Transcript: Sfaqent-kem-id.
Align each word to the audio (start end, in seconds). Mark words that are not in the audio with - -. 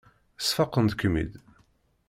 Sfaqent-kem-id. 0.47 1.33